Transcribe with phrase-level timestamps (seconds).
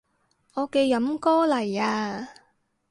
[0.55, 2.29] 我嘅飲歌嚟啊